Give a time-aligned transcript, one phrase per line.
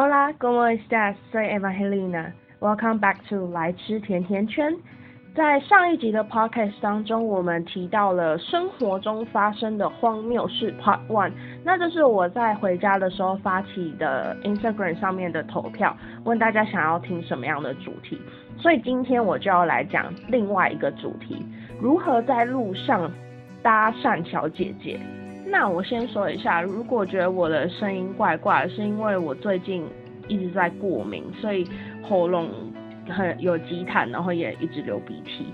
[0.00, 1.16] Hola, ¿cómo estás?
[1.32, 2.32] Soy Evangelina.
[2.60, 4.72] Welcome back to 来吃甜甜圈。
[5.34, 11.32] 在上一集的 podcast 当中，我们提到了生活中发生的荒谬事 Part One。
[11.64, 18.20] 那就是我在回家的时候发起的 Instagram 上面的投票，问大家想要听什么样的主题。
[18.56, 21.44] 所以今天我就要来讲另外一个主题：
[21.80, 23.10] 如何在路上
[23.64, 25.00] 搭讪小姐姐。
[25.50, 29.84] 那我先说一下，如果觉得我的声音怪怪，是因为我最近
[30.28, 31.66] 一直在过敏，所以
[32.02, 32.50] 喉咙。
[33.10, 35.46] 很有积痰，然后也一直流鼻涕。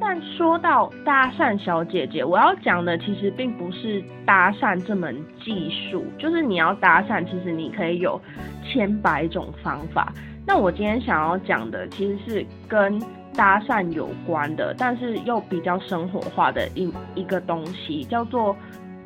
[0.00, 8.20] 但说到搭讪小姐姐，我要讲的其实并不是搭讪这门技术，就是你要搭讪，其实你可以有
[8.64, 10.12] 千百种方法。
[10.44, 13.00] 那我今天想要讲的其实是跟
[13.36, 18.56] 搭讪有关的，但是又比较生活化的一一个东西，叫做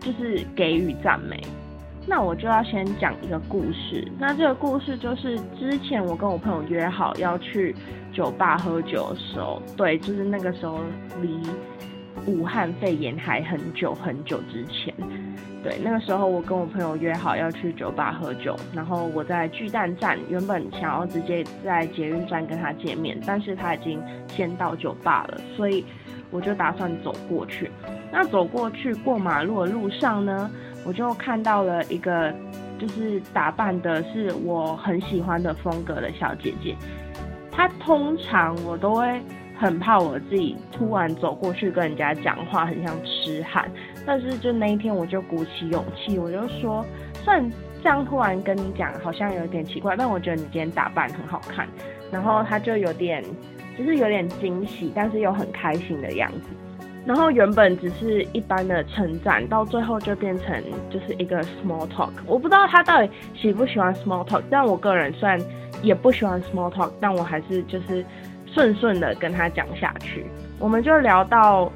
[0.04, 1.40] 就是给予赞美。
[2.06, 4.06] 那我就要先讲一个故事。
[4.18, 7.74] 那这个故事就是之前我跟我朋友约好要去
[8.12, 10.80] 酒吧喝酒的时候，对，就是那个时候
[11.22, 11.40] 离
[12.26, 14.94] 武汉肺炎还很久很久之前。
[15.62, 25.82] 对，那个时候我跟我朋友约好要去酒吧喝酒，然后我在巨蛋站原本想要直接在捷运站跟他见面，但是他已经先到酒吧了，所以
[26.34, 27.70] 我就打算走过去。
[28.12, 30.50] 那走过去过马路的路上呢？
[30.84, 32.34] 我就看到了一个，
[32.78, 36.76] 就是打扮的是我很喜欢的风格的小姐姐。
[37.50, 39.22] 她通常我都会
[39.56, 43.70] 很怕我自己突然走过去跟人家讲话，很像痴汉。
[44.04, 46.84] 但是就那一天，我就鼓起勇气，我就说，
[47.22, 47.50] 虽然
[47.82, 51.66] 这样突然跟你讲好像有点奇怪，但我觉得你今天打扮很好看。
[52.10, 53.24] 然后她就有点，
[53.76, 56.48] 就是有点惊喜，但是又很开心的样子。
[57.06, 62.10] 然后原本只是一般的称赞，到最后就变成就是一个 small talk。
[62.26, 65.38] 我不知道他到底喜不喜欢 small talk，但我个人虽然
[65.82, 68.02] 也不喜欢 small talk，但我还是就是
[68.46, 70.24] 顺顺的跟他讲下去。
[70.58, 71.70] 我们就聊到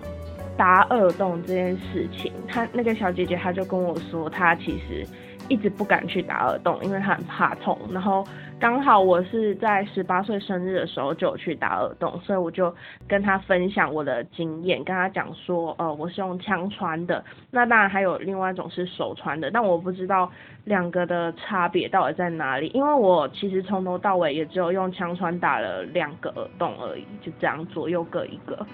[0.56, 5.06] 打耳洞这件事情，他那个小姐姐她就跟我说，她其实
[5.48, 7.78] 一直不敢去打耳洞，因为他很怕痛。
[7.90, 8.24] 然后
[8.60, 12.74] 刚好我是在十八岁生日的时候就有去打耳洞，所以我就
[13.06, 20.30] 跟他分享我的经验，跟他讲说，呃，我是用枪穿的，那当然还有另外一种是手穿的，但我不知道
[20.64, 28.66] 两个的差别到底在哪里，因为我其实从头到尾也只有用枪穿打了两个耳洞而已，就这样左右各一个，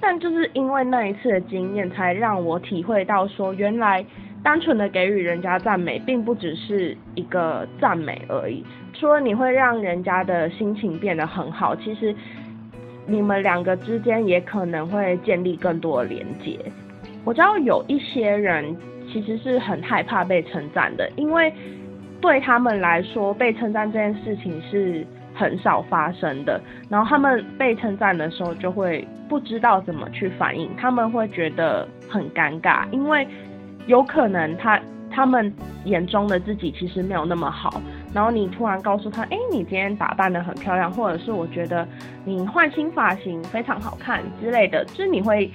[0.00, 4.04] 但就是因为那一次的经验，才让我体会到说，原来
[4.42, 8.64] 单纯的给予人家赞美，并不只是一个赞美而已。
[8.92, 12.14] 说你会让人家的心情变得很好，其实
[13.06, 16.58] 你们两个之间也可能会建立更多的连接。
[17.24, 18.76] 我知道有一些人
[19.12, 21.52] 其实是很害怕被称赞的，因为
[22.20, 26.60] 对他们来说被称赞这件事情是很少发生的。
[26.88, 33.26] 然后他们被称赞的时候就会不知道怎么去反应，他们会觉得很尴尬，因为
[33.86, 35.52] 有可能他他们
[35.84, 37.80] 眼中的自己其实没有那么好。
[38.14, 41.86] 然后你突然告诉他，哎，你今天打扮的很漂亮，或者是我觉得
[42.24, 45.50] 你换新发型非常好看之类的，就是你会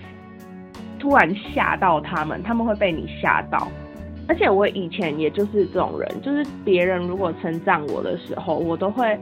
[1.00, 3.68] 突然吓到他们，他们会被你吓到。
[4.28, 9.18] 而且我以前也就是这种人，就是别人如果称赞我的时候，我都会，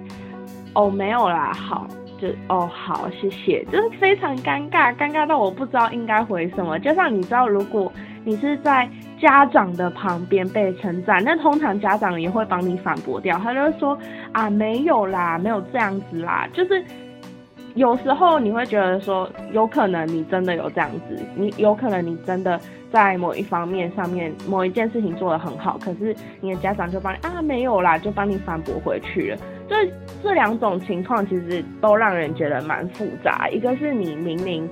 [0.73, 1.85] 哦，没有啦，好，
[2.19, 6.79] 就哦好，谢谢，就是非常尴尬，尴尬到我不知道应该回什么。
[6.79, 7.91] 就像你知道，如果
[8.25, 8.89] 你是在
[9.21, 13.97] 家长的旁边被称赞，那通常家长也会帮你反驳掉，他就会说
[14.33, 16.83] 啊没有啦，没有这样子啦，就是
[17.75, 22.59] 有时候你会觉得说，有可能你真的有这样子，你有可能你真的
[22.91, 29.37] 在某一方面上面某一件事情做得很好，可是你的家长就帮你啊没有啦，就帮你反驳回去了。
[29.69, 29.75] 这
[30.23, 34.67] 这两种情况其实都让人觉得蛮复杂，一个是你明明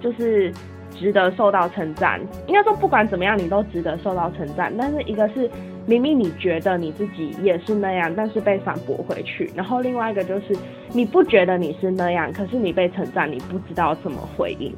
[0.00, 0.52] 就是。
[0.98, 4.72] 值得受到称赞，应该说不管怎么样，你都值得受到称赞。
[4.76, 5.48] 但是一个是
[5.86, 10.56] 明明你觉得你自己也是那样，但是被反驳回去；然后另外一个就是
[10.92, 14.74] 你不觉得你是那样，可是你被称赞，你不知道怎么回应。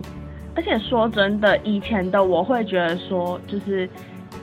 [0.55, 3.89] 而且说真的，以前的我会觉得说，就是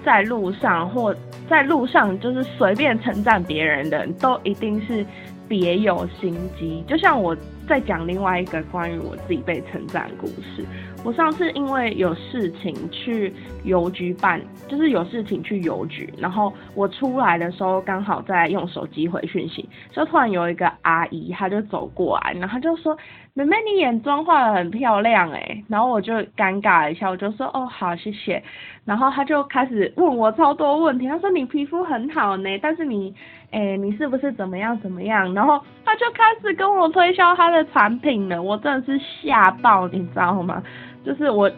[0.04, 1.16] 在路上或
[1.50, 5.06] 在路上就是随便称赞别人的，都一定是
[5.48, 6.84] 别有心机。
[6.88, 7.36] 就像我
[7.68, 10.66] 在讲另外一个关于我自己被称赞故事。
[11.04, 13.32] 我上次因为有事情去
[13.64, 22.98] 邮局办，就是有事情去邮局，然后我出来的时候刚好在用手机回讯息，就突然有一个阿姨，她就走过来，然后就说
[23.36, 28.44] ：“妹妹，你眼妆画的很漂亮哎。”然后我就尴尬一下，我就说：“哦，好，谢谢。”
[28.84, 33.14] 然后她就开始问我超多问题，她说：“你皮肤很好呢，但是你，
[33.52, 40.62] 哎，你是不是怎么样怎么样？”然后他就开始跟我推销他的产品了，我真的是吓爆，你知道吗？
[41.06, 41.50] 就是我，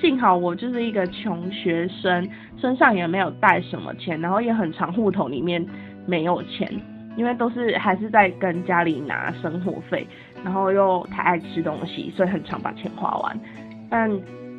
[0.00, 2.28] 幸好我就是一个穷学生，
[2.60, 5.64] 身上也没有带什么钱，然后也很长，户头里面
[6.06, 6.68] 没有钱，
[7.16, 10.06] 因为都是还是在跟家里拿生活费，
[10.42, 13.38] 然后又太爱吃东西，所以很常把钱花完。
[13.88, 14.10] 但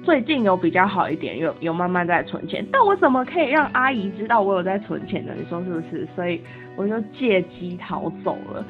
[0.03, 2.65] 最近有比较好一点，有有慢慢在存钱。
[2.71, 5.33] 但我怎么可以让阿姨知道我有在存钱呢？
[5.37, 6.07] 你说是不是？
[6.15, 6.41] 所以
[6.75, 8.65] 我就借机逃走了。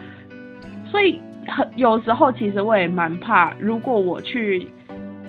[0.85, 4.67] 所以很有时候其实我也蛮怕，如果我去。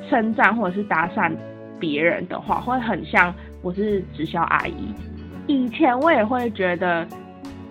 [0.08, 1.31] 称赞或者是搭讪
[1.79, 3.32] 别人的话，会很像
[3.62, 4.93] 我是直销阿姨。
[5.46, 7.06] 以前我也会觉得，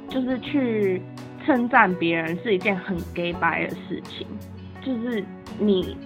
[0.07, 1.01] 就是去
[1.45, 4.25] 称赞别人是一件很 gay 白的事情，
[4.81, 5.21] 就是
[5.57, 5.97] 你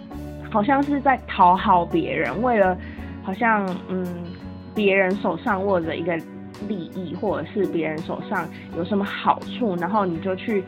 [0.54, 2.78] 好像是在讨好别人，为了
[3.24, 4.06] 好像嗯
[4.76, 6.16] 别人手上握着一个
[6.68, 8.48] 利益，或者是别人手上
[8.78, 10.64] 有什么好处，然后你就去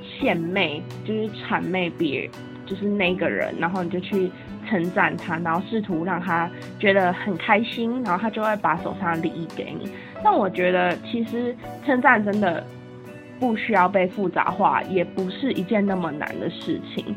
[0.00, 2.30] 献媚，就是谄媚别，
[2.64, 4.30] 就是那个人，然后你就去。
[4.68, 6.46] 称赞他，然后试图让他
[6.78, 9.90] 觉得很开心，然后他就会把手上的利益给你。
[10.22, 11.56] 但我觉得其实
[11.86, 12.62] 称赞真的
[13.40, 17.16] 不需要被复杂化，也不是一件那么难的事情。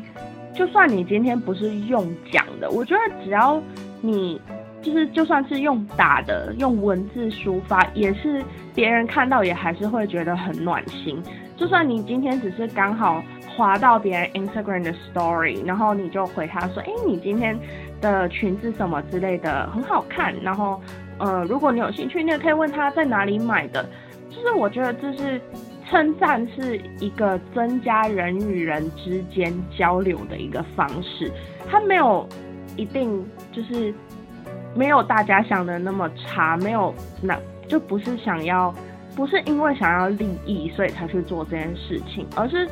[0.54, 3.62] 就算你今天不是用讲的，我觉得只要
[4.00, 4.40] 你
[4.80, 8.42] 就是就算是用打的，用文字抒发，也是
[8.74, 11.22] 别人看到也还是会觉得很暖心。
[11.56, 13.22] 就算你今天只是刚好。
[13.54, 17.54] 滑到别人 Instagram 的 Story，然后你就回他说：“哎，你今天
[18.00, 20.80] 的裙子什么之类的很好看。”然后，
[21.18, 23.86] 呃，如果你有兴趣，你也可以问他在哪里买的。
[24.30, 25.38] 就是我觉得这是
[25.92, 31.30] 称赞是一个增加人与人之间交流的一个方式，
[31.70, 32.26] 它没有
[32.76, 33.94] 一定就是
[34.74, 38.74] 没有大家想的那么差，没有那就不是想要，
[39.14, 42.66] 不是因为想要利益所以才去做这件事情，而是。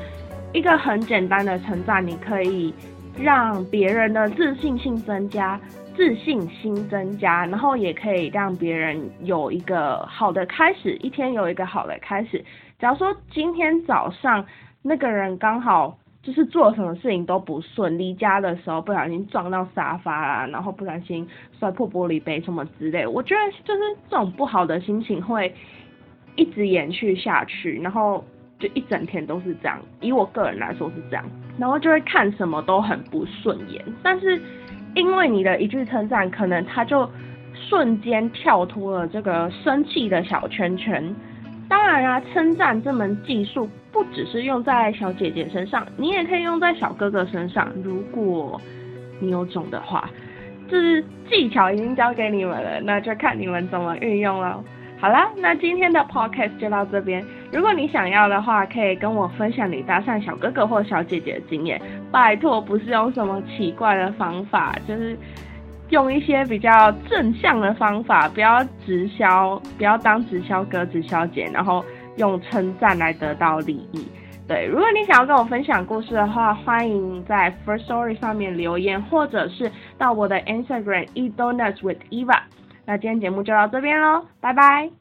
[0.52, 2.74] 一个很简单的称赞，你可以
[3.16, 5.60] 让别人的自信心增加，
[5.96, 12.44] 自信心增加，然后也可以让别人有一个好的开始，一天有一个好的开始。
[12.80, 14.44] 假如说今天早上
[14.82, 21.28] 那个人刚好就是做什么事情都不顺，离家的时候不小心撞到沙发啊，然后不小心
[21.58, 25.54] 摔破玻璃杯什么之类，我觉得就是这种不好的心情会
[26.36, 28.24] 一直延续下去，然后。
[28.58, 31.24] 就一整天都是这样，以我个人来说是这样，
[31.56, 33.82] 然后就会看什么都很不顺眼。
[34.02, 34.38] 但是
[34.94, 37.10] 因为你的一句称赞，可能他就
[37.54, 41.02] 瞬间跳脱了这个生气的小圈圈。
[41.70, 47.72] 当然啊，称赞这门技术不只是用在小姐姐身上，你也可以用在小哥哥身上。
[47.84, 48.60] 如果
[49.20, 50.10] 你有种的话，
[50.68, 51.00] 就是
[51.30, 54.62] 技巧已经教给你们了，那就看你们怎么运用了。
[54.98, 57.24] 好啦，那今天的 podcast 就到这边。
[57.52, 61.80] 如果你想要的话，可以跟我分享你搭讪小哥哥或小姐姐的经验。
[62.10, 65.16] 拜托，不是用什么奇怪的方法，就是
[65.90, 71.84] 用一些比较正向的方法，不要直销，不要当直销哥、直销姐，然后
[72.16, 74.08] 用称赞来得到利益。
[74.48, 82.40] 对，如果你想要跟我分享故事的话，欢迎在 First Story 上面留言，或者是到我的 Instagram Eat Donuts with Eva。
[82.84, 84.99] 那今天节目就到这边喽，拜拜。